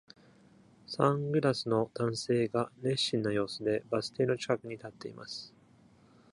[0.87, 5.53] サングラスの男性が熱心な様子でバス停の近くに立っています。